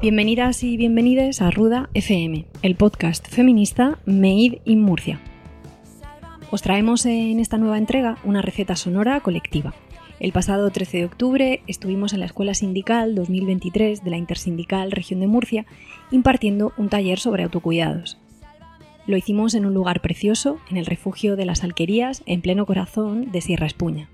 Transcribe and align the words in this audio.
Bienvenidas 0.00 0.64
y 0.64 0.78
bienvenides 0.78 1.42
a 1.42 1.50
Ruda 1.50 1.90
FM, 1.92 2.46
el 2.62 2.74
podcast 2.74 3.28
feminista 3.28 3.98
Made 4.06 4.62
in 4.64 4.80
Murcia. 4.80 5.20
Os 6.50 6.62
traemos 6.62 7.04
en 7.04 7.38
esta 7.38 7.58
nueva 7.58 7.76
entrega 7.76 8.16
una 8.24 8.40
receta 8.40 8.76
sonora 8.76 9.20
colectiva. 9.20 9.74
El 10.18 10.32
pasado 10.32 10.70
13 10.70 10.96
de 10.96 11.04
octubre 11.04 11.62
estuvimos 11.66 12.14
en 12.14 12.20
la 12.20 12.24
Escuela 12.24 12.54
Sindical 12.54 13.14
2023 13.14 14.02
de 14.02 14.10
la 14.10 14.16
Intersindical 14.16 14.90
Región 14.90 15.20
de 15.20 15.26
Murcia 15.26 15.66
impartiendo 16.10 16.72
un 16.78 16.88
taller 16.88 17.18
sobre 17.18 17.42
autocuidados. 17.42 18.16
Lo 19.06 19.18
hicimos 19.18 19.52
en 19.52 19.66
un 19.66 19.74
lugar 19.74 20.00
precioso, 20.00 20.60
en 20.70 20.78
el 20.78 20.86
refugio 20.86 21.36
de 21.36 21.44
las 21.44 21.62
Alquerías, 21.62 22.22
en 22.24 22.40
pleno 22.40 22.64
corazón 22.64 23.30
de 23.32 23.42
Sierra 23.42 23.66
Espuña. 23.66 24.08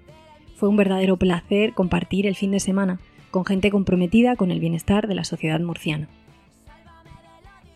Fue 0.57 0.69
un 0.69 0.77
verdadero 0.77 1.16
placer 1.16 1.75
compartir 1.75 2.27
el 2.27 2.34
fin 2.34 2.51
de 2.51 2.59
semana 2.59 2.98
con 3.37 3.45
gente 3.45 3.71
comprometida 3.71 4.35
con 4.35 4.51
el 4.51 4.61
bienestar 4.61 5.09
de 5.09 5.15
la 5.15 5.23
sociedad 5.23 5.61
murciana. 5.61 6.09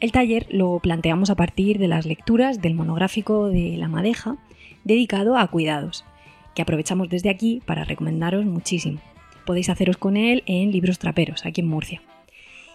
El 0.00 0.10
taller 0.10 0.46
lo 0.48 0.78
planteamos 0.78 1.28
a 1.28 1.34
partir 1.34 1.78
de 1.78 1.86
las 1.86 2.06
lecturas 2.06 2.62
del 2.62 2.72
monográfico 2.72 3.48
de 3.48 3.76
La 3.76 3.86
Madeja, 3.86 4.38
dedicado 4.84 5.36
a 5.36 5.46
cuidados, 5.48 6.06
que 6.54 6.62
aprovechamos 6.62 7.10
desde 7.10 7.28
aquí 7.28 7.60
para 7.66 7.84
recomendaros 7.84 8.46
muchísimo. 8.46 9.00
Podéis 9.44 9.68
haceros 9.68 9.98
con 9.98 10.16
él 10.16 10.44
en 10.46 10.72
Libros 10.72 10.98
Traperos, 10.98 11.44
aquí 11.44 11.60
en 11.60 11.68
Murcia. 11.68 12.00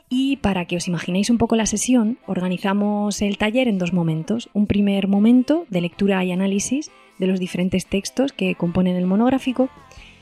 Y 0.07 0.35
para 0.37 0.65
que 0.65 0.77
os 0.77 0.87
imaginéis 0.87 1.31
un 1.31 1.39
poco 1.39 1.55
la 1.55 1.65
sesión, 1.65 2.19
organizamos 2.27 3.19
el 3.23 3.39
taller 3.39 3.67
en 3.67 3.79
dos 3.79 3.93
momentos. 3.93 4.51
Un 4.53 4.67
primer 4.67 5.07
momento 5.07 5.65
de 5.69 5.81
lectura 5.81 6.23
y 6.23 6.31
análisis 6.31 6.91
de 7.17 7.25
los 7.25 7.39
diferentes 7.39 7.87
textos 7.87 8.31
que 8.31 8.53
componen 8.53 8.95
el 8.95 9.07
monográfico 9.07 9.69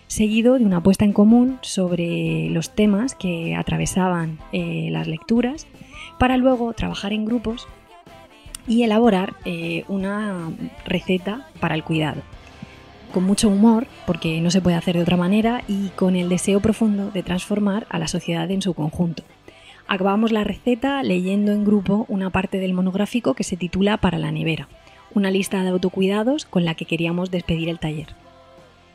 seguido 0.08 0.58
de 0.58 0.66
una 0.66 0.84
puesta 0.84 1.06
en 1.06 1.14
común 1.14 1.60
sobre 1.62 2.50
los 2.50 2.76
temas 2.76 3.16
que 3.16 3.56
atravesaban 3.56 4.40
eh, 4.52 4.90
las 4.92 5.08
lecturas, 5.08 5.68
para 6.20 6.38
luego 6.38 6.74
trabajar 6.74 7.14
en 7.14 7.26
grupos 7.26 7.68
y 8.68 8.84
elaborar 8.84 9.36
eh, 9.46 9.84
una 9.88 10.52
receta 10.86 11.48
para 11.60 11.76
el 11.76 11.84
cuidado. 11.84 12.22
Con 13.14 13.24
mucho 13.24 13.50
humor, 13.50 13.88
porque 14.08 14.42
no 14.42 14.50
se 14.50 14.62
puede 14.62 14.76
hacer 14.76 14.96
de 14.96 15.04
otra 15.04 15.18
manera, 15.18 15.64
y 15.68 15.90
con 15.90 16.16
el 16.16 16.30
deseo 16.30 16.62
profundo 16.62 17.12
de 17.12 17.24
transformar 17.24 17.86
a 17.90 18.00
la 18.00 18.08
sociedad 18.08 18.50
en 18.50 18.62
su 18.62 18.74
conjunto. 18.74 19.24
Acabamos 19.88 20.32
la 20.32 20.44
receta 20.44 21.04
leyendo 21.04 21.52
en 21.52 21.66
grupo 21.66 22.06
una 22.08 22.30
parte 22.30 22.60
del 22.60 22.74
monográfico 22.74 23.34
que 23.34 23.44
se 23.44 23.58
titula 23.58 23.98
Para 23.98 24.18
la 24.18 24.32
nevera, 24.32 24.68
una 25.14 25.30
lista 25.30 25.62
de 25.62 25.70
autocuidados 25.70 26.46
con 26.46 26.66
la 26.66 26.74
que 26.74 26.86
queríamos 26.86 27.30
despedir 27.30 27.70
el 27.70 27.80
taller. 27.80 28.23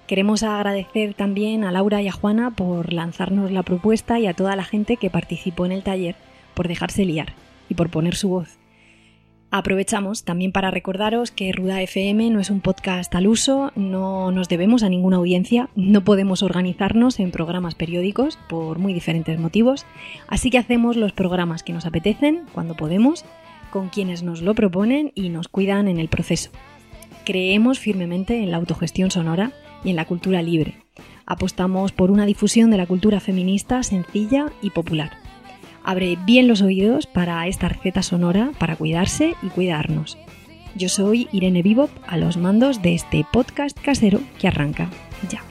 Queremos 0.09 0.43
agradecer 0.43 1.13
también 1.13 1.65
a 1.65 1.71
Laura 1.71 2.01
y 2.01 2.09
a 2.09 2.13
Juana 2.13 2.51
por 2.53 2.95
lanzarnos 2.95 3.53
la 3.53 3.63
propuesta 3.63 4.19
y 4.19 4.27
a 4.27 4.33
toda 4.33 4.57
la 4.57 4.65
gente 4.65 4.97
que 4.97 5.11
participó 5.11 5.67
en 5.67 5.73
el 5.73 5.83
taller 5.83 6.17
por 6.55 6.67
dejarse 6.67 7.05
liar 7.05 7.35
y 7.69 7.75
por 7.75 7.91
poner 7.91 8.17
su 8.17 8.31
voz. 8.31 8.57
Aprovechamos 9.51 10.25
también 10.25 10.51
para 10.51 10.71
recordaros 10.71 11.31
que 11.31 11.53
Ruda 11.53 11.83
FM 11.83 12.31
no 12.31 12.41
es 12.41 12.49
un 12.49 12.63
podcast 12.63 13.15
al 13.15 13.27
uso, 13.27 13.71
no 13.77 14.33
nos 14.33 14.49
debemos 14.49 14.83
a 14.83 14.89
ninguna 14.89 15.19
audiencia, 15.19 15.69
no 15.77 16.03
podemos 16.05 16.43
organizarnos 16.43 17.21
en 17.21 17.31
programas 17.31 17.75
periódicos 17.75 18.39
por 18.49 18.79
muy 18.79 18.95
diferentes 18.95 19.39
motivos, 19.39 19.85
así 20.27 20.49
que 20.49 20.57
hacemos 20.57 20.97
los 20.97 21.13
programas 21.13 21.63
que 21.63 21.75
nos 21.75 21.85
apetecen, 21.85 22.45
cuando 22.55 22.75
podemos, 22.75 23.27
con 23.71 23.91
quienes 23.91 24.23
nos 24.23 24.41
lo 24.41 24.55
proponen 24.55 25.13
y 25.15 25.29
nos 25.29 25.49
cuidan 25.49 25.87
en 25.87 25.99
el 25.99 26.09
proceso. 26.09 26.51
Creemos 27.27 27.79
firmemente 27.79 28.43
en 28.43 28.51
la 28.51 28.57
autogestión 28.57 29.11
sonora 29.11 29.53
y 29.85 29.91
en 29.91 29.97
la 29.97 30.05
cultura 30.05 30.43
libre. 30.43 30.83
Apostamos 31.27 31.93
por 31.93 32.11
una 32.11 32.27
difusión 32.27 32.71
de 32.71 32.79
la 32.79 32.87
cultura 32.87 33.21
feminista 33.21 33.83
sencilla 33.83 34.47
y 34.63 34.71
popular. 34.71 35.19
Abre 35.85 36.19
bien 36.25 36.49
los 36.49 36.63
oídos 36.63 37.07
para 37.07 37.47
esta 37.47 37.69
receta 37.69 38.03
sonora 38.03 38.51
para 38.59 38.77
cuidarse 38.77 39.35
y 39.43 39.49
cuidarnos. 39.49 40.19
Yo 40.75 40.89
soy 40.89 41.29
Irene 41.33 41.63
Vivop 41.63 41.91
a 42.07 42.17
los 42.17 42.37
mandos 42.37 42.83
de 42.83 42.95
este 42.95 43.27
podcast 43.33 43.79
casero 43.81 44.21
que 44.39 44.49
arranca 44.49 44.91
ya. 45.31 45.48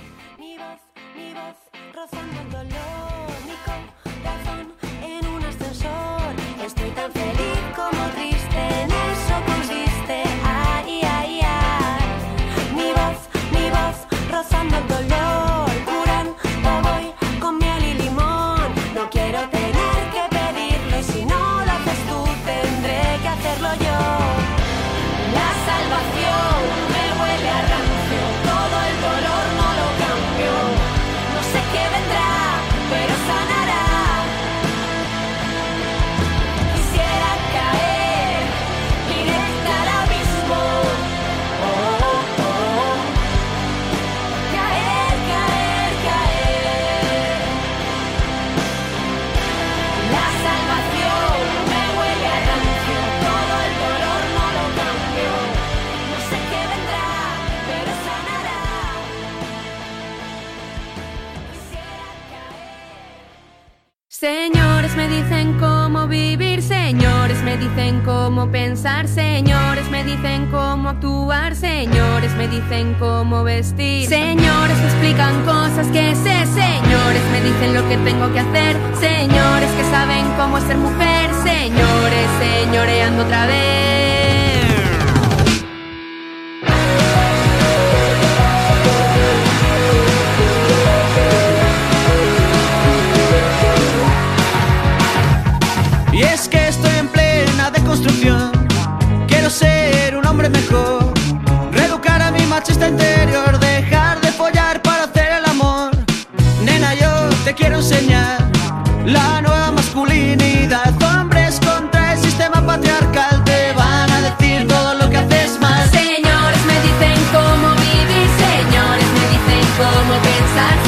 Dicen 65.28 65.58
cómo 65.60 66.08
vivir, 66.08 66.62
señores 66.62 67.44
me 67.44 67.58
dicen 67.58 68.02
cómo 68.06 68.50
pensar, 68.50 69.10
señores 69.10 69.90
me 69.90 70.06
dicen 70.06 70.48
cómo 70.50 70.90
actuar, 70.90 71.54
señores 71.54 72.34
me 72.38 72.48
dicen 72.48 72.96
cómo 72.98 73.44
vestir, 73.44 74.08
señores 74.08 74.78
me 74.78 74.86
explican 74.86 75.44
cosas 75.44 75.88
que 75.88 76.16
sé, 76.16 76.46
señores 76.46 77.22
me 77.34 77.42
dicen 77.42 77.74
lo 77.74 77.88
que 77.90 77.98
tengo 77.98 78.32
que 78.32 78.40
hacer, 78.40 78.78
señores 79.02 79.70
que 79.72 79.84
saben 79.92 80.26
cómo 80.38 80.62
ser 80.62 80.78
mujer, 80.78 81.30
señores, 81.44 82.28
señoreando 82.40 83.24
otra 83.24 83.48
vez. 83.48 83.87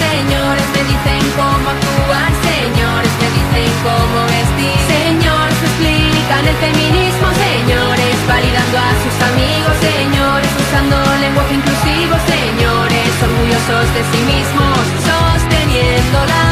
Señores 0.03 0.65
me 0.75 0.81
dicen 0.91 1.21
cómo 1.39 1.65
actuar, 1.75 2.31
señores 2.51 3.13
me 3.21 3.27
dicen 3.37 3.69
cómo 3.83 4.17
vestir, 4.33 4.77
señores 4.95 5.57
me 5.61 5.67
explican 5.69 6.43
el 6.47 6.57
feminismo, 6.65 7.27
señores 7.47 8.15
validando 8.27 8.77
a 8.77 8.91
sus 9.03 9.15
amigos, 9.31 9.73
señores 9.79 10.51
usando 10.63 10.95
lenguaje 11.21 11.53
inclusivo, 11.55 12.13
señores 12.27 13.09
orgullosos 13.23 13.87
de 13.95 14.01
sí 14.11 14.21
mismos, 14.27 14.79
sosteniendo 15.07 16.17
la 16.25 16.48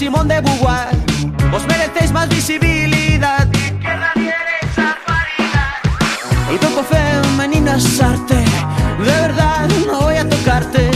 Simón 0.00 0.28
de 0.28 0.40
Beauvoir 0.40 0.88
Os 1.52 1.66
merecéis 1.66 2.10
más 2.10 2.26
visibilidad. 2.30 3.46
El 6.50 6.58
cuerpo 6.58 6.82
femenino 6.84 7.74
es 7.74 8.00
arte. 8.00 8.36
De 8.36 9.04
verdad, 9.04 9.68
no 9.86 10.00
voy 10.00 10.16
a 10.16 10.26
tocarte. 10.26 10.90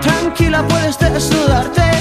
Tranquila, 0.00 0.62
puedes 0.68 0.96
desnudarte. 1.00 1.93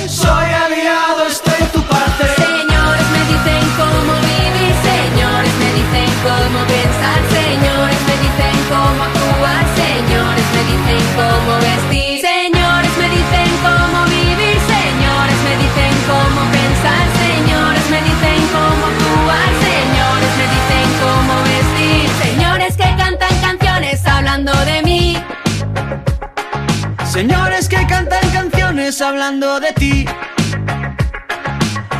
Hablando 29.24 29.62
de 29.62 29.72
ti. 29.72 30.06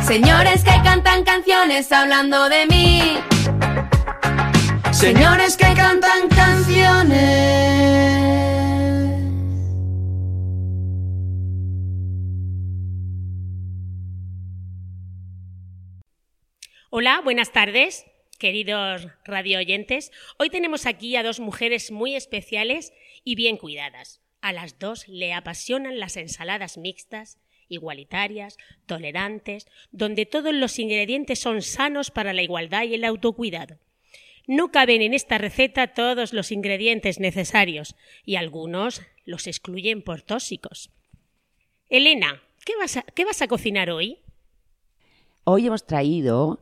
Señores 0.06 0.62
que 0.62 0.76
cantan 0.84 1.24
canciones 1.24 1.90
hablando 1.90 2.50
de 2.50 2.66
mí. 2.66 3.18
Señores 4.92 5.56
que 5.56 5.72
cantan 5.74 6.28
canciones. 6.28 7.14
Hola, 16.90 17.22
buenas 17.24 17.52
tardes, 17.52 18.04
queridos 18.38 19.08
radio 19.24 19.60
oyentes. 19.60 20.12
Hoy 20.38 20.50
tenemos 20.50 20.84
aquí 20.84 21.16
a 21.16 21.22
dos 21.22 21.40
mujeres 21.40 21.90
muy 21.90 22.16
especiales 22.16 22.92
y 23.24 23.34
bien 23.34 23.56
cuidadas. 23.56 24.23
A 24.44 24.52
las 24.52 24.78
dos 24.78 25.08
le 25.08 25.32
apasionan 25.32 25.98
las 25.98 26.18
ensaladas 26.18 26.76
mixtas, 26.76 27.38
igualitarias, 27.68 28.58
tolerantes, 28.84 29.66
donde 29.90 30.26
todos 30.26 30.52
los 30.52 30.78
ingredientes 30.78 31.38
son 31.38 31.62
sanos 31.62 32.10
para 32.10 32.34
la 32.34 32.42
igualdad 32.42 32.82
y 32.82 32.92
el 32.92 33.04
autocuidado. 33.04 33.78
No 34.46 34.70
caben 34.70 35.00
en 35.00 35.14
esta 35.14 35.38
receta 35.38 35.94
todos 35.94 36.34
los 36.34 36.52
ingredientes 36.52 37.20
necesarios 37.20 37.96
y 38.26 38.36
algunos 38.36 39.00
los 39.24 39.46
excluyen 39.46 40.02
por 40.02 40.20
tóxicos. 40.20 40.90
Elena, 41.88 42.42
¿qué 42.66 42.76
vas 42.76 42.98
a, 42.98 43.02
qué 43.02 43.24
vas 43.24 43.40
a 43.40 43.48
cocinar 43.48 43.88
hoy? 43.88 44.18
Hoy 45.44 45.68
hemos 45.68 45.86
traído, 45.86 46.60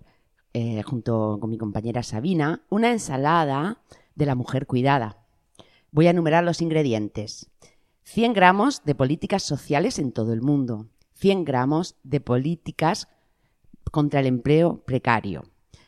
eh, 0.53 0.83
junto 0.85 1.39
con 1.41 1.51
mi 1.51 1.59
compañera 1.59 2.05
Sabina, 2.05 2.63
una 2.69 2.93
ensalada 2.93 3.83
de 4.15 4.27
la 4.27 4.37
mujer 4.37 4.69
cuidada. 4.69 5.19
Voy 5.91 6.07
a 6.07 6.11
enumerar 6.11 6.45
los 6.45 6.63
ingredientes. 6.63 7.51
100 8.05 8.33
gramos 8.33 8.85
de 8.85 8.95
políticas 8.95 9.43
sociales 9.43 9.99
en 9.99 10.13
todo 10.13 10.33
el 10.33 10.43
mundo. 10.43 10.89
100 11.15 11.45
gramos 11.45 11.97
de 12.03 12.21
políticas 12.21 13.09
contra 13.91 14.21
el 14.21 14.27
empleo 14.27 14.83
precario. 14.85 15.45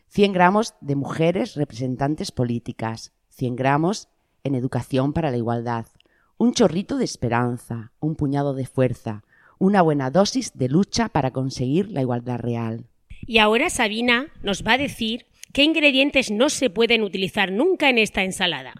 100 0.09 0.33
gramos 0.33 0.75
de 0.81 0.95
mujeres 0.95 1.57
representantes 1.57 2.31
políticas. 2.31 3.13
100 3.31 3.57
gramos 3.57 4.09
en 4.45 4.55
educación 4.55 5.13
para 5.13 5.31
la 5.31 5.37
igualdad. 5.37 5.87
Un 6.39 6.53
chorrito 6.53 6.99
de 6.99 7.05
esperanza. 7.05 7.93
Un 7.99 8.15
puñado 8.15 8.55
de 8.55 8.67
fuerza. 8.67 9.25
Una 9.59 9.83
buena 9.83 10.11
dosis 10.11 10.57
de 10.57 10.69
lucha 10.69 11.09
para 11.09 11.33
conseguir 11.33 11.91
la 11.91 12.01
igualdad 12.01 12.39
real. 12.39 12.87
Y 13.27 13.39
ahora 13.39 13.71
Sabina 13.71 14.29
nos 14.43 14.65
va 14.65 14.73
a 14.73 14.79
decir 14.79 15.27
qué 15.53 15.65
ingredientes 15.65 16.31
no 16.31 16.49
se 16.49 16.71
pueden 16.71 17.03
utilizar 17.03 17.51
nunca 17.51 17.91
en 17.91 17.99
esta 17.99 18.23
ensalada. 18.23 18.75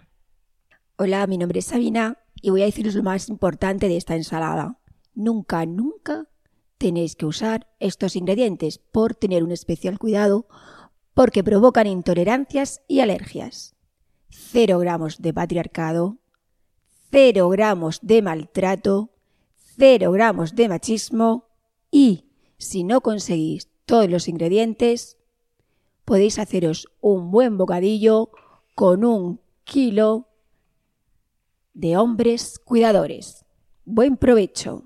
Hola, 0.97 1.27
mi 1.27 1.37
nombre 1.37 1.59
es 1.59 1.65
Sabina 1.65 2.17
y 2.41 2.49
voy 2.49 2.61
a 2.61 2.65
deciros 2.65 2.95
lo 2.95 3.03
más 3.03 3.29
importante 3.29 3.87
de 3.87 3.97
esta 3.97 4.15
ensalada. 4.15 4.79
Nunca, 5.13 5.65
nunca 5.65 6.27
tenéis 6.77 7.15
que 7.15 7.25
usar 7.25 7.67
estos 7.79 8.15
ingredientes 8.15 8.79
por 8.79 9.15
tener 9.15 9.43
un 9.43 9.51
especial 9.51 9.97
cuidado 9.97 10.47
porque 11.13 11.43
provocan 11.43 11.87
intolerancias 11.87 12.81
y 12.87 12.99
alergias. 12.99 13.75
Cero 14.29 14.79
gramos 14.79 15.21
de 15.21 15.33
patriarcado, 15.33 16.17
cero 17.09 17.49
gramos 17.49 17.99
de 18.01 18.21
maltrato, 18.21 19.11
cero 19.77 20.11
gramos 20.11 20.55
de 20.55 20.67
machismo 20.67 21.47
y, 21.89 22.25
si 22.57 22.83
no 22.83 23.01
conseguís 23.01 23.69
todos 23.85 24.09
los 24.09 24.27
ingredientes, 24.27 25.17
podéis 26.03 26.37
haceros 26.39 26.89
un 26.99 27.31
buen 27.31 27.57
bocadillo 27.57 28.29
con 28.75 29.05
un 29.05 29.39
kilo 29.63 30.27
de 31.75 31.97
hombres 31.97 32.57
cuidadores. 32.63 33.45
Buen 33.83 34.17
provecho. 34.17 34.85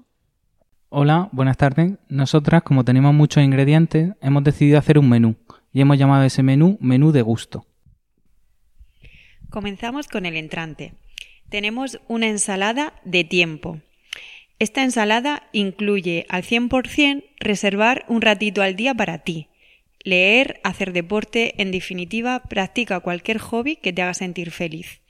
Hola, 0.90 1.30
buenas 1.32 1.56
tardes. 1.56 1.94
Nosotras, 2.10 2.64
como 2.64 2.84
tenemos 2.84 3.14
muchos 3.14 3.44
ingredientes, 3.44 4.14
hemos 4.22 4.44
decidido 4.44 4.80
hacer 4.80 4.98
un 4.98 5.08
menú 5.08 5.36
y 5.72 5.82
hemos 5.82 6.00
llamado 6.00 6.24
ese 6.24 6.42
menú 6.42 6.78
menú 6.82 7.12
de 7.12 7.22
gusto. 7.22 7.66
Comenzamos 9.52 10.08
con 10.08 10.26
el 10.26 10.36
entrante. 10.36 10.96
Tenemos 11.50 12.00
una 12.08 12.28
ensalada 12.28 12.94
de 13.06 13.24
tiempo. 13.24 13.80
Esta 14.58 14.84
ensalada 14.84 15.44
incluye 15.54 16.26
al 16.28 16.44
100% 16.44 17.24
reservar 17.40 18.04
un 18.10 18.22
ratito 18.22 18.64
al 18.64 18.76
día 18.76 18.96
para 18.96 19.20
ti. 19.20 19.48
Leer, 20.04 20.60
hacer 20.64 20.92
deporte, 20.92 21.62
en 21.62 21.72
definitiva, 21.72 22.42
practica 22.50 23.00
cualquier 23.00 23.38
hobby 23.38 23.76
que 23.76 23.94
te 23.94 24.02
haga 24.02 24.16
sentir 24.16 24.50
feliz. 24.50 25.02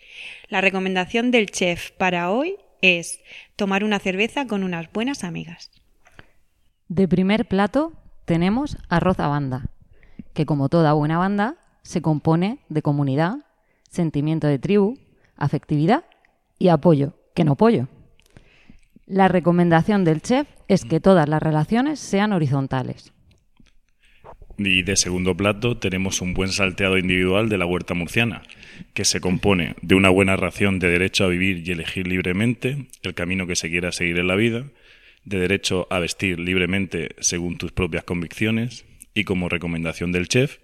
La 0.49 0.61
recomendación 0.61 1.31
del 1.31 1.51
chef 1.51 1.91
para 1.91 2.31
hoy 2.31 2.57
es 2.81 3.21
tomar 3.55 3.83
una 3.83 3.99
cerveza 3.99 4.47
con 4.47 4.63
unas 4.63 4.91
buenas 4.91 5.23
amigas. 5.23 5.71
De 6.87 7.07
primer 7.07 7.47
plato 7.47 7.93
tenemos 8.25 8.77
arroz 8.89 9.19
a 9.19 9.27
banda, 9.27 9.65
que 10.33 10.45
como 10.45 10.69
toda 10.69 10.93
buena 10.93 11.17
banda 11.17 11.57
se 11.81 12.01
compone 12.01 12.59
de 12.69 12.81
comunidad, 12.81 13.37
sentimiento 13.89 14.47
de 14.47 14.59
tribu, 14.59 14.97
afectividad 15.35 16.03
y 16.57 16.69
apoyo, 16.69 17.13
que 17.33 17.43
no 17.43 17.55
pollo. 17.55 17.87
La 19.05 19.27
recomendación 19.27 20.03
del 20.03 20.21
chef 20.21 20.47
es 20.67 20.85
que 20.85 20.99
todas 20.99 21.27
las 21.27 21.41
relaciones 21.41 21.99
sean 21.99 22.31
horizontales. 22.33 23.11
Y 24.61 24.83
de 24.83 24.97
segundo 24.97 25.37
plato 25.37 25.77
tenemos 25.77 26.19
un 26.19 26.33
buen 26.33 26.49
salteado 26.49 26.97
individual 26.97 27.47
de 27.47 27.57
la 27.57 27.65
huerta 27.65 27.93
murciana, 27.93 28.41
que 28.93 29.05
se 29.05 29.21
compone 29.21 29.75
de 29.81 29.95
una 29.95 30.09
buena 30.09 30.35
ración 30.35 30.79
de 30.79 30.89
derecho 30.89 31.23
a 31.23 31.29
vivir 31.29 31.65
y 31.65 31.71
elegir 31.71 32.07
libremente 32.07 32.89
el 33.01 33.13
camino 33.13 33.47
que 33.47 33.55
se 33.55 33.69
quiera 33.69 33.93
seguir 33.93 34.19
en 34.19 34.27
la 34.27 34.35
vida, 34.35 34.65
de 35.23 35.39
derecho 35.39 35.87
a 35.89 35.99
vestir 35.99 36.41
libremente 36.41 37.15
según 37.19 37.57
tus 37.57 37.71
propias 37.71 38.03
convicciones 38.03 38.83
y 39.13 39.23
como 39.23 39.47
recomendación 39.47 40.11
del 40.11 40.27
chef, 40.27 40.57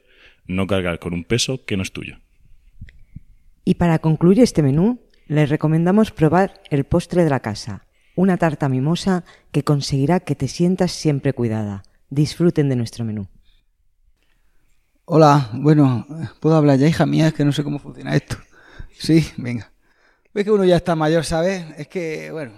no 0.45 0.67
cargar 0.67 0.99
con 0.99 1.13
un 1.13 1.23
peso 1.23 1.63
que 1.63 1.77
no 1.77 1.83
es 1.83 1.93
tuyo. 1.93 2.17
Y 3.63 3.75
para 3.75 3.99
concluir 3.99 4.41
este 4.41 4.61
menú, 4.61 4.99
les 5.27 5.49
recomendamos 5.49 6.11
probar 6.11 6.61
el 6.69 6.83
postre 6.83 7.23
de 7.23 7.29
la 7.29 7.39
casa, 7.39 7.85
una 8.17 8.35
tarta 8.35 8.67
mimosa 8.67 9.23
que 9.53 9.63
conseguirá 9.63 10.19
que 10.19 10.35
te 10.35 10.49
sientas 10.49 10.91
siempre 10.91 11.31
cuidada. 11.31 11.83
Disfruten 12.09 12.67
de 12.67 12.75
nuestro 12.75 13.05
menú. 13.05 13.29
Hola, 15.07 15.51
bueno, 15.53 16.07
¿puedo 16.39 16.55
hablar 16.55 16.79
ya, 16.79 16.87
hija 16.87 17.05
mía? 17.05 17.27
Es 17.27 17.33
que 17.35 17.45
no 17.45 17.51
sé 17.51 17.63
cómo 17.63 17.77
funciona 17.77 18.15
esto. 18.15 18.37
Sí, 18.97 19.23
venga. 19.37 19.71
Ves 20.33 20.45
que 20.45 20.49
uno 20.49 20.65
ya 20.65 20.77
está 20.77 20.95
mayor, 20.95 21.23
¿sabes? 21.23 21.63
Es 21.77 21.87
que, 21.87 22.31
bueno, 22.31 22.53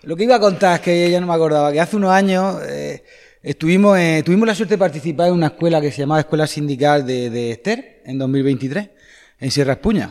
lo 0.00 0.16
que 0.16 0.24
iba 0.24 0.36
a 0.36 0.40
contar 0.40 0.76
es 0.76 0.80
que 0.80 1.10
ya 1.10 1.20
no 1.20 1.26
me 1.26 1.34
acordaba, 1.34 1.70
que 1.70 1.80
hace 1.80 1.96
unos 1.96 2.10
años 2.10 2.56
eh, 2.66 3.04
estuvimos, 3.42 3.98
eh, 3.98 4.22
tuvimos 4.24 4.48
la 4.48 4.54
suerte 4.54 4.74
de 4.74 4.78
participar 4.78 5.28
en 5.28 5.34
una 5.34 5.48
escuela 5.48 5.78
que 5.82 5.92
se 5.92 5.98
llamaba 5.98 6.20
Escuela 6.20 6.46
Sindical 6.46 7.04
de, 7.04 7.50
Ester, 7.50 8.00
en 8.06 8.16
2023, 8.16 8.90
en 9.40 9.50
Sierra 9.50 9.74
Espuña. 9.74 10.10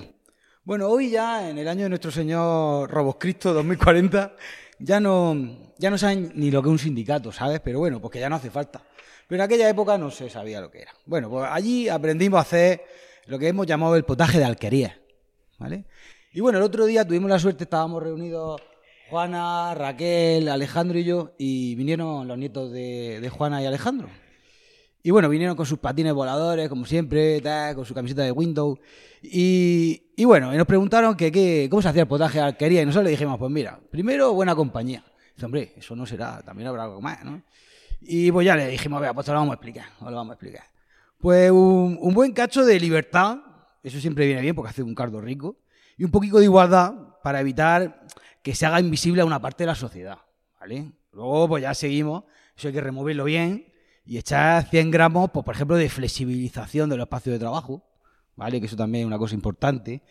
Bueno, 0.64 0.90
hoy 0.90 1.10
ya, 1.10 1.50
en 1.50 1.58
el 1.58 1.68
año 1.68 1.84
de 1.86 1.90
nuestro 1.90 2.12
Señor 2.12 2.88
Roboscristo 2.92 3.52
2040, 3.52 4.36
ya 4.78 5.00
no, 5.00 5.74
ya 5.80 5.90
no 5.90 5.98
saben 5.98 6.34
ni 6.36 6.52
lo 6.52 6.62
que 6.62 6.70
es 6.70 6.72
un 6.72 6.80
sindicato, 6.80 7.32
¿sabes? 7.32 7.62
Pero 7.62 7.80
bueno, 7.80 8.00
porque 8.00 8.20
ya 8.20 8.30
no 8.30 8.36
hace 8.36 8.52
falta. 8.52 8.84
Pero 9.28 9.42
en 9.42 9.46
aquella 9.46 9.70
época 9.70 9.98
no 9.98 10.12
se 10.12 10.30
sabía 10.30 10.62
lo 10.62 10.70
que 10.70 10.82
era. 10.82 10.92
Bueno, 11.06 11.30
pues 11.30 11.48
allí 11.50 11.90
aprendimos 11.90 12.38
a 12.38 12.42
hacer 12.42 12.84
lo 13.28 13.40
que 13.40 13.48
hemos 13.48 13.66
llamado 13.66 13.96
el 13.96 14.04
potaje 14.04 14.38
de 14.38 14.46
alquería. 14.46 15.00
¿Vale? 15.60 15.86
Y 16.34 16.42
bueno, 16.42 16.58
el 16.58 16.64
otro 16.64 16.86
día 16.86 17.08
tuvimos 17.08 17.30
la 17.30 17.40
suerte, 17.40 17.64
estábamos 17.64 18.02
reunidos 18.02 18.62
Juana, 19.10 19.74
Raquel, 19.76 20.50
Alejandro 20.50 20.98
y 20.98 21.04
yo, 21.04 21.34
y 21.38 21.76
vinieron 21.76 22.28
los 22.28 22.38
nietos 22.38 22.72
de, 22.72 23.20
de 23.22 23.30
Juana 23.30 23.62
y 23.62 23.66
Alejandro. 23.66 24.10
Y 25.06 25.12
bueno, 25.12 25.28
vinieron 25.28 25.58
con 25.58 25.66
sus 25.66 25.80
patines 25.80 26.14
voladores, 26.14 26.70
como 26.70 26.86
siempre, 26.86 27.42
tal, 27.42 27.76
con 27.76 27.86
su 27.86 27.94
camiseta 27.94 28.24
de 28.24 28.32
Windows. 28.32 28.80
Y, 29.22 30.02
y 30.16 30.24
bueno, 30.24 30.54
y 30.54 30.58
nos 30.58 30.66
preguntaron 30.66 31.16
que, 31.16 31.30
que, 31.30 31.68
cómo 31.70 31.82
se 31.82 31.90
hacía 31.90 32.04
el 32.04 32.08
potaje 32.08 32.40
de 32.40 32.46
alquería. 32.46 32.82
Y 32.82 32.86
nosotros 32.86 33.04
le 33.04 33.12
dijimos, 33.12 33.38
pues 33.38 33.52
mira, 33.52 33.80
primero 33.92 34.34
buena 34.34 34.56
compañía. 34.56 35.04
Dice, 35.36 35.46
hombre, 35.46 35.74
eso 35.76 35.94
no 35.96 36.06
será, 36.06 36.42
también 36.42 36.70
habrá 36.70 36.86
algo 36.86 37.02
más, 37.02 37.24
¿no? 37.26 37.44
Y 38.06 38.32
pues 38.32 38.46
ya 38.46 38.56
le 38.56 38.68
dijimos, 38.68 39.02
vea, 39.02 39.14
pues 39.14 39.26
te 39.26 39.32
lo 39.32 39.40
vamos 39.40 39.54
a 39.54 39.56
explicar, 39.56 39.86
os 40.00 40.10
lo 40.10 40.18
vamos 40.18 40.32
a 40.32 40.34
explicar. 40.34 40.64
Pues 41.18 41.52
un, 41.52 41.98
un 42.02 42.14
buen 42.14 42.34
cacho 42.34 42.66
de 42.66 42.80
libertad, 42.80 43.38
eso 43.82 44.00
siempre 44.00 44.26
viene 44.26 44.42
bien 44.42 44.56
porque 44.56 44.70
hace 44.70 44.84
un 44.84 44.94
cardo 44.94 45.22
rico, 45.22 45.58
y 45.98 46.04
un 46.04 46.12
poquito 46.12 46.38
de 46.38 46.46
igualdad 46.46 46.94
para 47.24 47.40
evitar 47.40 48.06
que 48.42 48.56
se 48.56 48.66
haga 48.66 48.80
invisible 48.80 49.22
a 49.22 49.26
una 49.26 49.42
parte 49.42 49.64
de 49.64 49.68
la 49.68 49.76
sociedad, 49.76 50.18
¿vale? 50.60 50.92
Luego, 51.12 51.48
pues 51.48 51.64
ya 51.64 51.74
seguimos, 51.74 52.24
eso 52.58 52.68
hay 52.68 52.74
que 52.74 52.82
removerlo 52.82 53.24
bien 53.24 53.68
y 54.06 54.18
echar 54.18 54.68
100 54.70 54.92
gramos, 54.92 55.30
pues, 55.32 55.46
por 55.46 55.56
ejemplo, 55.56 55.78
de 55.78 55.90
flexibilización 55.90 56.90
de 56.90 56.98
los 56.98 57.06
espacios 57.06 57.34
de 57.34 57.40
trabajo, 57.40 57.84
¿vale? 58.36 58.60
Que 58.60 58.66
eso 58.66 58.76
también 58.76 59.04
es 59.04 59.08
una 59.08 59.18
cosa 59.18 59.36
importante. 59.36 60.02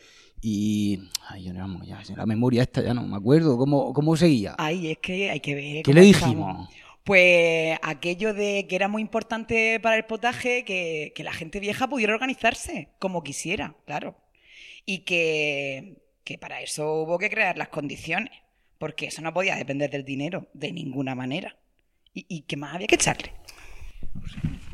Y, 0.40 0.98
ay, 1.28 1.44
yo 1.44 1.52
no, 1.52 1.84
ya, 1.84 2.00
la 2.16 2.26
memoria 2.26 2.62
esta 2.62 2.82
ya 2.82 2.94
no 2.94 3.02
me 3.02 3.16
acuerdo, 3.16 3.56
¿cómo, 3.56 3.92
cómo 3.92 4.16
seguía? 4.16 4.54
Ay, 4.58 4.92
es 4.92 4.98
que 4.98 5.30
hay 5.30 5.40
que 5.40 5.54
ver. 5.54 5.82
¿Qué 5.82 5.92
le 5.92 6.10
estamos. 6.10 6.68
Pues 7.04 7.78
aquello 7.82 8.32
de 8.32 8.66
que 8.68 8.76
era 8.76 8.88
muy 8.88 9.02
importante 9.02 9.80
para 9.80 9.96
el 9.96 10.04
potaje 10.04 10.64
que, 10.64 11.12
la 11.18 11.32
gente 11.32 11.58
vieja 11.58 11.88
pudiera 11.88 12.14
organizarse 12.14 12.88
como 12.98 13.24
quisiera, 13.24 13.74
claro. 13.86 14.16
Y 14.86 15.00
que, 15.00 16.02
que 16.24 16.38
para 16.38 16.60
eso 16.60 17.02
hubo 17.02 17.18
que 17.18 17.30
crear 17.30 17.56
las 17.58 17.68
condiciones, 17.68 18.32
porque 18.78 19.06
eso 19.06 19.22
no 19.22 19.34
podía 19.34 19.56
depender 19.56 19.90
del 19.90 20.04
dinero 20.04 20.48
de 20.54 20.72
ninguna 20.72 21.14
manera. 21.14 21.56
¿Y, 22.14 22.26
y 22.28 22.42
qué 22.42 22.56
más 22.56 22.74
había 22.74 22.86
que 22.86 22.96
echarle? 22.96 23.32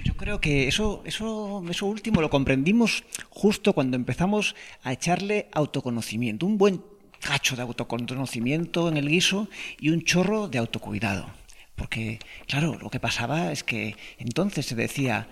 Yo 0.04 0.16
creo 0.16 0.40
que 0.40 0.68
eso, 0.68 1.02
eso, 1.04 1.64
eso 1.68 1.86
último 1.86 2.20
lo 2.20 2.30
comprendimos 2.30 3.04
justo 3.30 3.72
cuando 3.72 3.96
empezamos 3.96 4.54
a 4.82 4.92
echarle 4.92 5.48
autoconocimiento, 5.52 6.46
un 6.46 6.58
buen 6.58 6.82
cacho 7.20 7.56
de 7.56 7.62
autoconocimiento 7.62 8.88
en 8.88 8.96
el 8.96 9.08
guiso 9.08 9.48
y 9.78 9.90
un 9.90 10.02
chorro 10.02 10.48
de 10.48 10.58
autocuidado. 10.58 11.37
Porque, 11.78 12.18
claro, 12.46 12.76
lo 12.78 12.90
que 12.90 13.00
pasaba 13.00 13.52
es 13.52 13.62
que 13.62 13.96
entonces 14.18 14.66
se 14.66 14.74
decía, 14.74 15.28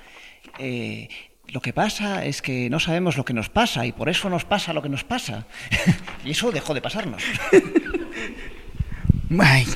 eh, 0.59 1.09
lo 1.49 1.61
que 1.61 1.73
pasa 1.73 2.25
es 2.25 2.41
que 2.41 2.71
no 2.71 2.79
sabemos 2.81 3.17
lo 3.17 3.25
que 3.25 3.35
nos 3.35 3.51
pasa 3.51 3.85
y 3.85 3.93
por 3.93 4.09
eso 4.09 4.31
nos 4.31 4.45
pasa 4.45 4.73
lo 4.73 4.81
que 4.81 4.89
nos 4.89 5.05
pasa. 5.05 5.45
y 6.25 6.31
eso 6.31 6.53
dejó 6.53 6.73
de 6.73 6.81
pasarnos. 6.81 7.23
Ay. 9.39 9.67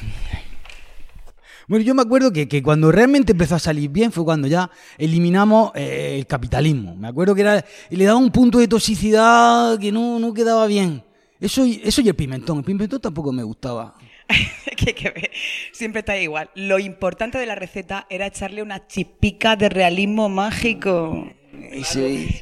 Bueno, 1.67 1.85
yo 1.85 1.95
me 1.95 2.03
acuerdo 2.03 2.33
que, 2.33 2.49
que 2.49 2.62
cuando 2.62 2.91
realmente 2.91 3.33
empezó 3.33 3.57
a 3.57 3.61
salir 3.61 3.91
bien 3.91 4.11
fue 4.12 4.25
cuando 4.25 4.49
ya 4.49 4.71
eliminamos 4.97 5.73
eh, 5.75 6.17
el 6.19 6.27
capitalismo. 6.27 6.95
Me 6.97 7.09
acuerdo 7.09 7.35
que 7.35 7.43
era, 7.43 7.65
le 7.91 8.05
daba 8.05 8.19
un 8.19 8.31
punto 8.31 8.59
de 8.59 8.69
toxicidad 8.69 9.79
que 9.79 9.93
no, 9.93 10.19
no 10.19 10.33
quedaba 10.33 10.67
bien. 10.67 11.05
Eso, 11.41 11.65
eso 11.65 12.00
y 12.00 12.09
el 12.09 12.15
pimentón. 12.15 12.59
El 12.59 12.65
pimentón 12.65 13.00
tampoco 13.00 13.33
me 13.33 13.43
gustaba. 13.43 13.95
que, 14.77 14.95
que 14.95 15.11
ver, 15.11 15.31
siempre 15.73 16.01
está 16.01 16.19
igual. 16.19 16.51
Lo 16.55 16.79
importante 16.79 17.39
de 17.39 17.47
la 17.47 17.55
receta 17.55 18.07
era 18.11 18.27
echarle 18.27 18.63
una 18.63 18.87
chipica 18.87 19.57
de 19.57 19.69
realismo 19.69 20.29
mágico. 20.29 21.33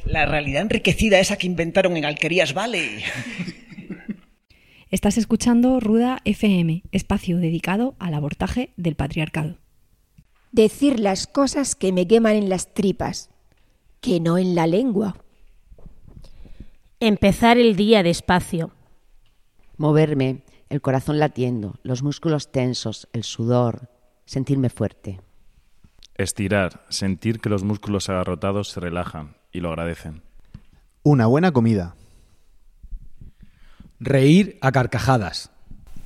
La 0.05 0.25
realidad 0.25 0.61
enriquecida 0.61 1.19
esa 1.19 1.37
que 1.37 1.47
inventaron 1.47 1.97
en 1.97 2.05
Alquerías 2.05 2.53
Vale. 2.53 3.03
Estás 4.91 5.17
escuchando 5.19 5.79
Ruda 5.79 6.19
FM, 6.25 6.83
espacio 6.91 7.37
dedicado 7.37 7.95
al 7.99 8.15
abortaje 8.15 8.71
del 8.75 8.95
patriarcado. 8.95 9.57
Decir 10.51 10.99
las 10.99 11.27
cosas 11.27 11.75
que 11.75 11.91
me 11.91 12.07
queman 12.07 12.35
en 12.35 12.49
las 12.49 12.73
tripas, 12.73 13.29
que 14.01 14.19
no 14.19 14.39
en 14.39 14.55
la 14.55 14.65
lengua. 14.65 15.15
Empezar 16.99 17.59
el 17.59 17.75
día 17.75 18.01
despacio. 18.01 18.71
Moverme, 19.77 20.41
el 20.69 20.81
corazón 20.81 21.19
latiendo, 21.19 21.75
los 21.83 22.03
músculos 22.03 22.51
tensos, 22.51 23.07
el 23.13 23.23
sudor, 23.23 23.89
sentirme 24.25 24.69
fuerte. 24.69 25.19
Estirar, 26.15 26.85
sentir 26.89 27.39
que 27.39 27.49
los 27.49 27.63
músculos 27.63 28.09
agarrotados 28.09 28.69
se 28.69 28.79
relajan 28.79 29.35
y 29.51 29.61
lo 29.61 29.69
agradecen. 29.69 30.21
Una 31.01 31.25
buena 31.25 31.51
comida. 31.51 31.95
Reír 33.99 34.57
a 34.61 34.71
carcajadas. 34.71 35.51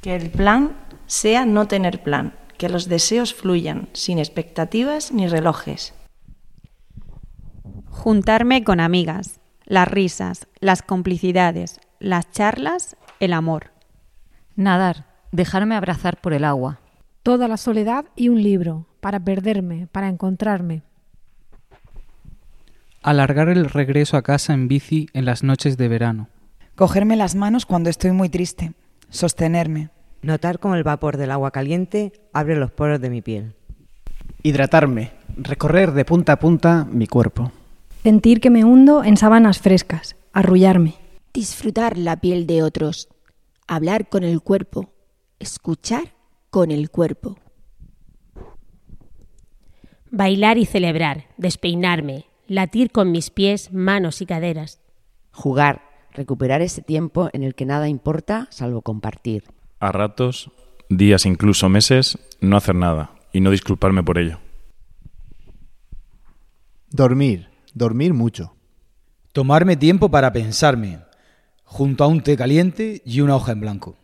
Que 0.01 0.15
el 0.15 0.29
plan 0.29 0.77
sea 1.07 1.45
no 1.45 1.67
tener 1.67 2.01
plan, 2.03 2.35
que 2.57 2.69
los 2.69 2.87
deseos 2.87 3.33
fluyan, 3.33 3.89
sin 3.93 4.19
expectativas 4.19 5.11
ni 5.11 5.27
relojes. 5.27 5.93
Juntarme 7.89 8.63
con 8.63 8.79
amigas, 8.79 9.39
las 9.65 9.87
risas, 9.87 10.47
las 10.59 10.81
complicidades, 10.81 11.79
las 11.99 12.31
charlas, 12.31 12.95
el 13.19 13.33
amor. 13.33 13.72
Nadar, 14.55 15.05
dejarme 15.31 15.75
abrazar 15.75 16.21
por 16.21 16.33
el 16.33 16.43
agua. 16.43 16.79
Toda 17.23 17.47
la 17.47 17.57
soledad 17.57 18.05
y 18.15 18.29
un 18.29 18.41
libro, 18.41 18.85
para 18.99 19.19
perderme, 19.19 19.87
para 19.91 20.09
encontrarme. 20.09 20.83
Alargar 23.01 23.49
el 23.49 23.69
regreso 23.69 24.15
a 24.15 24.21
casa 24.21 24.53
en 24.53 24.67
bici 24.67 25.07
en 25.13 25.25
las 25.25 25.43
noches 25.43 25.77
de 25.77 25.87
verano. 25.87 26.29
Cogerme 26.75 27.15
las 27.15 27.35
manos 27.35 27.65
cuando 27.65 27.89
estoy 27.89 28.11
muy 28.11 28.29
triste. 28.29 28.73
Sostenerme. 29.09 29.89
Notar 30.21 30.59
cómo 30.59 30.75
el 30.75 30.83
vapor 30.83 31.17
del 31.17 31.31
agua 31.31 31.51
caliente 31.51 32.13
abre 32.31 32.55
los 32.55 32.71
poros 32.71 33.01
de 33.01 33.09
mi 33.09 33.21
piel. 33.21 33.55
Hidratarme, 34.41 35.11
recorrer 35.37 35.91
de 35.91 36.05
punta 36.05 36.33
a 36.33 36.39
punta 36.39 36.87
mi 36.89 37.07
cuerpo. 37.07 37.51
Sentir 38.03 38.39
que 38.39 38.49
me 38.49 38.63
hundo 38.63 39.03
en 39.03 39.17
sábanas 39.17 39.59
frescas, 39.59 40.15
arrullarme. 40.31 40.95
Disfrutar 41.33 41.97
la 41.97 42.17
piel 42.17 42.47
de 42.47 42.63
otros. 42.63 43.09
Hablar 43.67 44.09
con 44.09 44.23
el 44.23 44.41
cuerpo. 44.41 44.93
Escuchar 45.39 46.13
con 46.49 46.71
el 46.71 46.89
cuerpo. 46.89 47.37
Bailar 50.11 50.57
y 50.57 50.65
celebrar, 50.65 51.25
despeinarme, 51.37 52.25
latir 52.47 52.91
con 52.91 53.11
mis 53.11 53.31
pies, 53.31 53.73
manos 53.73 54.21
y 54.21 54.27
caderas. 54.27 54.79
Jugar, 55.31 55.81
recuperar 56.11 56.61
ese 56.61 56.81
tiempo 56.81 57.29
en 57.33 57.43
el 57.43 57.55
que 57.55 57.65
nada 57.65 57.89
importa 57.89 58.47
salvo 58.51 58.81
compartir. 58.83 59.45
A 59.79 59.91
ratos, 59.91 60.51
días, 60.89 61.25
incluso 61.25 61.67
meses, 61.69 62.19
no 62.41 62.57
hacer 62.57 62.75
nada 62.75 63.11
y 63.31 63.41
no 63.41 63.49
disculparme 63.49 64.03
por 64.03 64.19
ello. 64.19 64.39
Dormir, 66.89 67.49
dormir 67.73 68.13
mucho. 68.13 68.55
Tomarme 69.31 69.75
tiempo 69.75 70.09
para 70.09 70.31
pensarme, 70.31 70.99
junto 71.73 72.03
a 72.03 72.07
un 72.07 72.21
té 72.21 72.37
caliente 72.37 73.01
y 73.03 73.21
una 73.21 73.35
hoja 73.35 73.51
en 73.51 73.59
blanco. 73.59 73.95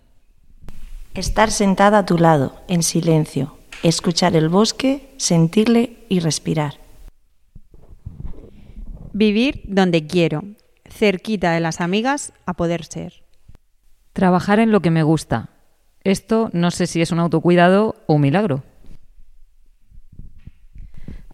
Estar 1.13 1.51
sentada 1.51 1.99
a 1.99 2.05
tu 2.05 2.17
lado, 2.17 2.55
en 2.67 2.81
silencio, 2.81 3.57
escuchar 3.83 4.35
el 4.35 4.49
bosque, 4.49 5.13
sentirle 5.17 5.97
y 6.09 6.19
respirar. 6.19 6.79
Vivir 9.13 9.61
donde 9.67 10.07
quiero, 10.07 10.45
cerquita 10.89 11.51
de 11.51 11.59
las 11.59 11.79
amigas 11.79 12.33
a 12.47 12.55
poder 12.55 12.85
ser. 12.85 13.23
Trabajar 14.13 14.59
en 14.59 14.71
lo 14.71 14.81
que 14.81 14.89
me 14.89 15.03
gusta. 15.03 15.49
Esto 16.03 16.49
no 16.53 16.71
sé 16.71 16.88
si 16.88 17.01
es 17.01 17.11
un 17.11 17.19
autocuidado 17.19 17.97
o 18.07 18.15
un 18.15 18.21
milagro. 18.21 18.63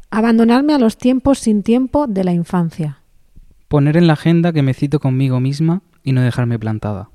Abandonarme 0.09 0.73
a 0.73 0.79
los 0.79 0.97
tiempos 0.97 1.39
sin 1.39 1.63
tiempo 1.63 2.07
de 2.07 2.25
la 2.25 2.33
infancia. 2.33 2.99
Poner 3.69 3.95
en 3.95 4.07
la 4.07 4.13
agenda 4.13 4.51
que 4.51 4.63
me 4.63 4.73
cito 4.73 4.99
conmigo 4.99 5.39
misma 5.39 5.81
y 6.05 6.13
no 6.13 6.21
dejarme 6.21 6.57
plantada. 6.57 7.09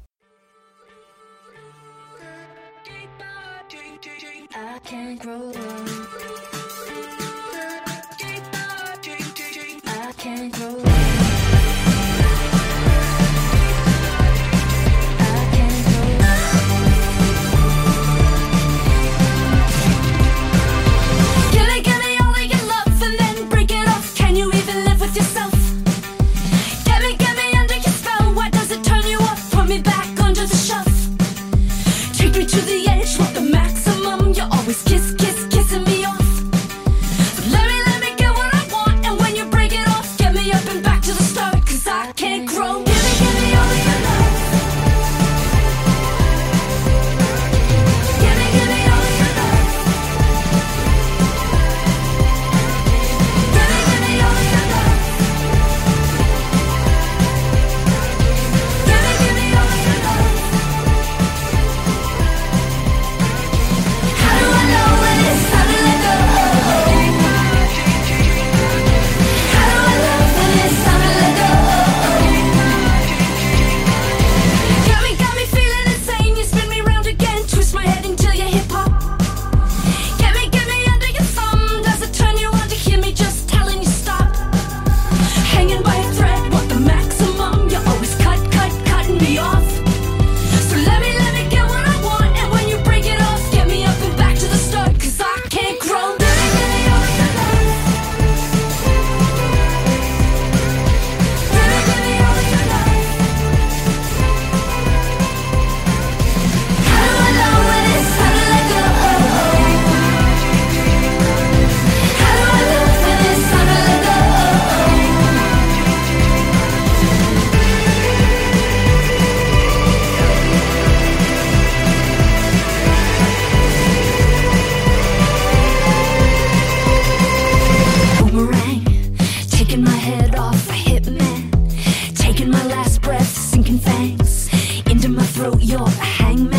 my 135.14 135.22
throat, 135.24 135.62
you're 135.62 135.82
a 135.82 135.90
hangman. 135.90 136.49